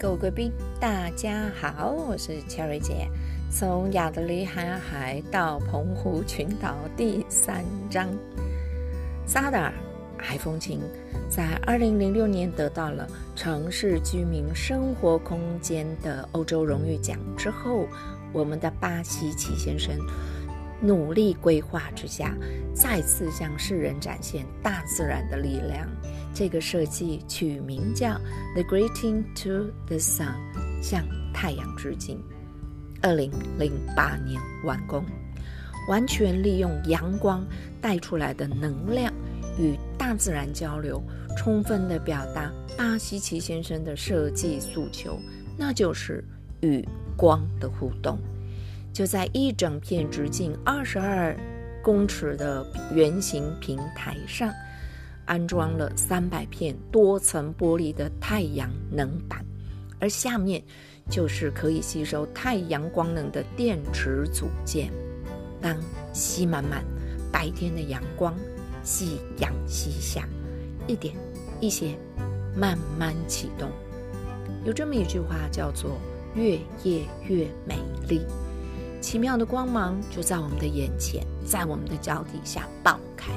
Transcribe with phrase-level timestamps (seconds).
[0.00, 3.10] 各位贵宾，大家好，我是 Cherry 姐。
[3.50, 8.08] 从亚德里海海到澎湖群岛第三章，
[9.26, 9.74] 萨达尔
[10.16, 10.80] 海风琴
[11.28, 17.88] 在二零零六年得到了城市居民生活空间的欧洲荣誉奖之后，
[18.32, 19.92] 我们的巴西奇先生
[20.80, 22.36] 努力规划之下，
[22.72, 25.88] 再次向世人展现大自然的力量。
[26.34, 28.18] 这个设计取名叫
[28.54, 30.34] The Greeting to the Sun，
[30.82, 32.20] 向太阳致敬。
[33.00, 35.04] 二零零八年完工，
[35.88, 37.46] 完全利用阳光
[37.80, 39.12] 带出来的能量
[39.58, 41.02] 与大自然交流，
[41.36, 45.18] 充分的表达巴西奇先生的设计诉求，
[45.56, 46.24] 那就是
[46.60, 48.18] 与光的互动。
[48.92, 51.36] 就在一整片直径二十二
[51.82, 54.52] 公尺的圆形平台上。
[55.28, 59.44] 安装了三百片多层玻璃的太阳能板，
[60.00, 60.62] 而下面
[61.10, 64.90] 就是可以吸收太阳光能的电池组件。
[65.60, 65.76] 当
[66.14, 66.82] 吸满满
[67.30, 68.34] 白天的阳光，
[68.82, 70.26] 夕阳西下，
[70.86, 71.14] 一点
[71.60, 71.94] 一些
[72.56, 73.70] 慢慢启动。
[74.64, 75.98] 有这么一句话叫做
[76.34, 77.76] “越夜越美
[78.08, 78.22] 丽”，
[79.02, 83.30] 奇妙的光芒就在我们的眼前，在我们的脚底下爆开，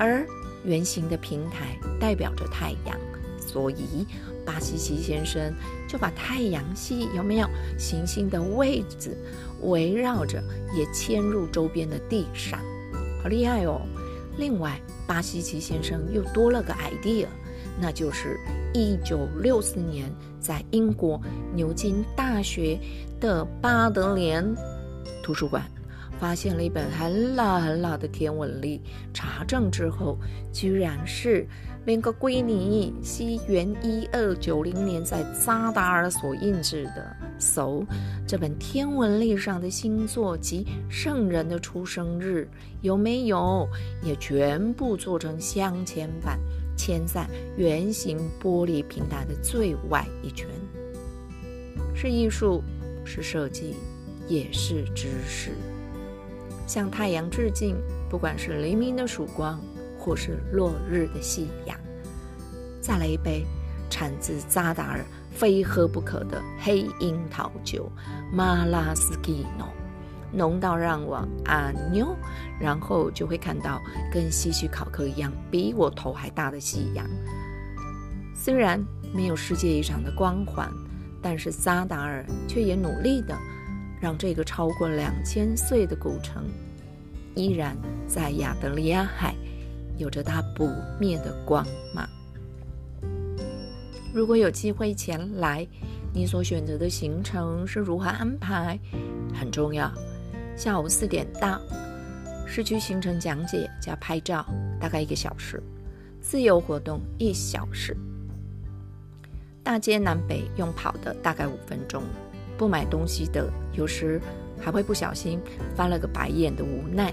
[0.00, 0.26] 而。
[0.66, 2.98] 圆形的平台代表着太阳，
[3.40, 4.06] 所以
[4.44, 5.54] 巴西奇先生
[5.88, 9.16] 就把太阳系有没有行星的位置
[9.62, 10.42] 围绕着，
[10.76, 12.60] 也嵌入周边的地上，
[13.22, 13.80] 好厉害哦！
[14.36, 17.26] 另外，巴西奇先生又多了个 idea，
[17.80, 18.38] 那就是
[18.74, 21.20] 一九六四年在英国
[21.54, 22.78] 牛津大学
[23.18, 24.44] 的巴德莲
[25.22, 25.64] 图书馆。
[26.18, 28.80] 发现了一本很老很老的天文历，
[29.12, 30.18] 查证之后，
[30.52, 31.46] 居然是
[31.84, 37.16] 那个圭尼西元一二九零年在扎达尔所印制的。
[37.38, 37.84] So，
[38.26, 42.48] 这本天文历上的星座及圣人的出生日
[42.80, 43.68] 有没有，
[44.02, 46.38] 也全部做成镶嵌版，
[46.78, 50.48] 嵌在圆形玻璃平台的最外一圈。
[51.94, 52.62] 是艺术，
[53.04, 53.74] 是设计，
[54.28, 55.50] 也是知识。
[56.66, 57.76] 向太阳致敬，
[58.10, 59.60] 不管是黎明的曙光，
[59.98, 61.78] 或是落日的夕阳。
[62.80, 63.44] 再来一杯
[63.88, 67.90] 产自扎达尔、非喝不可的黑樱桃酒，
[68.32, 69.68] 马拉斯基诺，
[70.32, 72.16] 浓到让我啊牛，
[72.60, 73.80] 然后就会看到
[74.12, 77.06] 跟希区考克一样比我头还大的夕阳。
[78.34, 78.84] 虽然
[79.14, 80.70] 没有世界遗产的光环，
[81.22, 83.36] 但是扎达尔却也努力的。
[84.00, 86.44] 让这个超过两千岁的古城，
[87.34, 87.76] 依然
[88.06, 89.34] 在亚得里亚海
[89.96, 90.70] 有着它不
[91.00, 92.08] 灭的光芒。
[94.12, 95.66] 如果有机会前来，
[96.12, 98.78] 你所选择的行程是如何安排？
[99.34, 99.92] 很重要。
[100.56, 101.60] 下午四点到，
[102.46, 104.46] 市区行程讲解加拍照，
[104.80, 105.58] 大概一个小时；
[106.20, 107.94] 自由活动一小时。
[109.62, 112.02] 大街南北用跑的，大概五分钟。
[112.56, 114.20] 不买东西的，有时
[114.58, 115.40] 还会不小心
[115.74, 117.12] 翻了个白眼的无奈。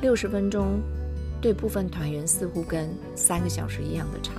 [0.00, 0.80] 六十分钟
[1.40, 4.36] 对部分团员似乎跟三个小时一样的长，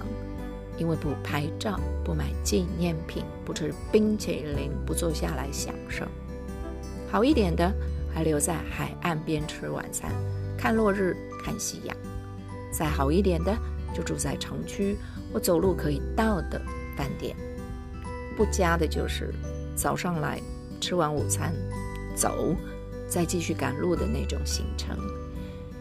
[0.78, 6.06] 因为不拍照、不买纪念品、不吃冰淇淋、不坐下来享受。
[7.12, 7.72] 好一点的
[8.14, 10.12] 还留在海岸边吃晚餐、
[10.58, 11.96] 看落日、看夕阳。
[12.72, 13.56] 再好一点的
[13.94, 14.98] 就住在城区
[15.32, 16.60] 或走路可以到的
[16.98, 17.36] 饭店。
[18.36, 19.32] 不加的就是。
[19.82, 20.40] 早上来
[20.80, 21.52] 吃完午餐，
[22.14, 22.56] 走，
[23.08, 24.96] 再继续赶路的那种行程。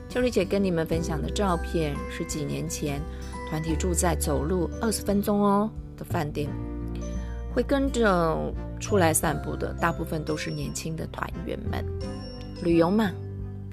[0.08, 2.98] 秋丽姐跟你们分享的照片是几年前
[3.50, 6.48] 团体住在走路二十分钟哦的饭店，
[7.54, 11.84] 会跟着出来散步的大部分都是年轻的团员们。
[12.62, 13.10] 旅游嘛，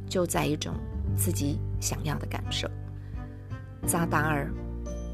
[0.09, 0.73] 就在一种
[1.15, 2.67] 自己想要的感受。
[3.85, 4.51] 扎达尔，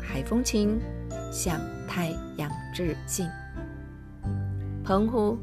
[0.01, 0.79] 海风琴，
[1.31, 3.29] 向太阳致敬。
[4.83, 5.37] 澎湖，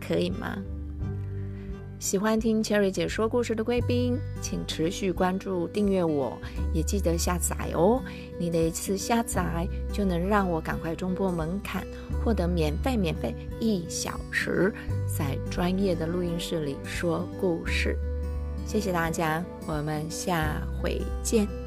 [0.00, 0.58] 可以吗？
[2.00, 6.36] 喜欢听 Cherry 姐说故事的贵宾，请持续关注、订阅我，
[6.74, 8.02] 也记得下载哦。
[8.40, 11.86] 你的一次下载就能让我赶快冲破门槛，
[12.24, 14.74] 获得免费免费一小时，
[15.06, 17.96] 在专业的录音室里说故事。
[18.66, 21.61] 谢谢大家，我们下回见。